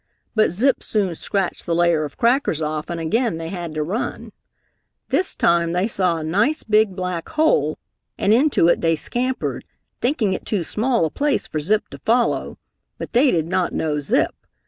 [0.33, 4.31] But Zip soon scratched the layer of crackers off and again they had to run.
[5.09, 7.77] This time they saw a nice big, black hole
[8.17, 9.63] and into it they scampered,
[10.01, 12.57] thinking it too small a place for Zip to follow,
[12.97, 14.33] but they did not know Zip.